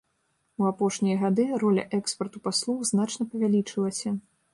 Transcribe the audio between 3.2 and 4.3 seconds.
павялічылася.